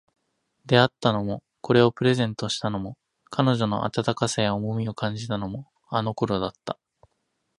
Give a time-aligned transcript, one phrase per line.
[0.65, 2.97] 出会ったのも、これをプレゼントしたのも、
[3.29, 6.79] 彼女の温かさや重みを感じたのも、あの頃だった